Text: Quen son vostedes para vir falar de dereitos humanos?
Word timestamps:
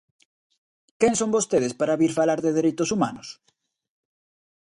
Quen 0.99 1.13
son 1.19 1.33
vostedes 1.37 1.73
para 1.79 1.99
vir 2.01 2.11
falar 2.19 2.39
de 2.41 2.55
dereitos 2.57 2.89
humanos? 2.95 3.27